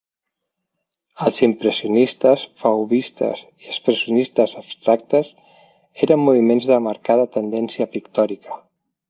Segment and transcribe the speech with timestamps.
[1.25, 5.31] Els impressionistes, fauvistes i expressionistes abstractes
[6.09, 8.61] eren moviments de marcada tendència pictòrica.